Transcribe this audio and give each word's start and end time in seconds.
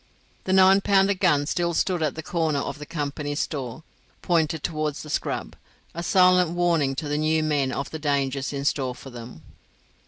The 0.45 0.51
nine 0.53 0.81
pounder 0.81 1.13
gun 1.13 1.45
still 1.45 1.75
stood 1.75 2.01
at 2.01 2.15
the 2.15 2.23
corner 2.23 2.57
of 2.57 2.79
the 2.79 2.87
company's 2.87 3.41
store, 3.41 3.83
pointed 4.23 4.63
towards 4.63 5.03
the 5.03 5.11
scrub, 5.11 5.55
a 5.93 6.01
silent 6.01 6.49
warning 6.49 6.95
to 6.95 7.07
the 7.07 7.19
new 7.19 7.43
men 7.43 7.71
of 7.71 7.91
the 7.91 7.99
dangers 7.99 8.51
in 8.51 8.65
store 8.65 8.95
for 8.95 9.11
them. 9.11 9.43